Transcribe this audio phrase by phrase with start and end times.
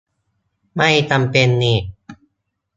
[0.75, 1.75] ไม่จำเป็นนิ